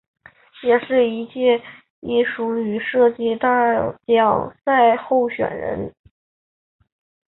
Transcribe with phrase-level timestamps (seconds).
[0.63, 1.61] 也是第一届
[1.99, 3.47] 艺术与设计大
[4.07, 5.93] 奖赛候选人。